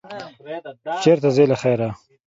[1.03, 1.89] چېرته ځې، له خیره؟